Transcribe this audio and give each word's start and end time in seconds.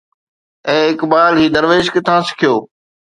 اي 0.67 0.79
اقبال 0.93 1.31
هي 1.41 1.47
درويش 1.55 1.85
ڪٿان 1.95 2.19
سکيو؟ 2.27 2.55